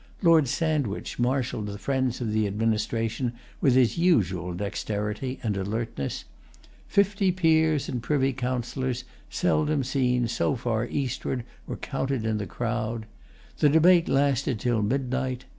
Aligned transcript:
Lord 0.23 0.47
Sandwich 0.47 1.19
marshalled 1.19 1.67
the 1.67 1.77
friends 1.77 2.21
of 2.21 2.31
the 2.33 2.47
administration 2.47 3.33
with 3.61 3.75
his 3.75 3.99
usual 3.99 4.55
dexterity 4.55 5.39
and 5.43 5.55
alertness. 5.55 6.25
Fifty 6.87 7.31
peers 7.31 7.87
and 7.87 8.01
privy 8.01 8.33
councillors, 8.33 9.03
seldom 9.29 9.83
seen 9.83 10.27
so 10.27 10.55
far 10.55 10.87
eastward, 10.87 11.43
were 11.67 11.77
counted 11.77 12.25
in 12.25 12.39
the 12.39 12.47
crowd. 12.47 13.05
The 13.59 13.69
debate 13.69 14.09
lasted 14.09 14.59
till 14.59 14.81
midnight. 14.81 15.45